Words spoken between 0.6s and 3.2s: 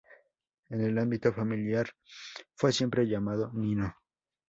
En el ámbito familiar fue siempre